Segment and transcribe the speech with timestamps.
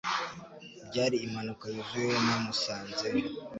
[0.87, 3.25] Byari impanuka yuzuye namusanzeyo